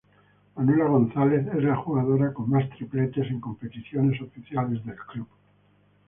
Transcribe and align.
Manuela 0.55 0.85
González 0.85 1.45
es 1.55 1.63
la 1.63 1.75
jugadora 1.75 2.33
con 2.33 2.49
más 2.49 2.67
tripletes 2.71 3.27
en 3.29 3.39
competiciones 3.39 4.19
oficiales 4.19 4.83
del 4.83 4.95
club. 4.95 5.27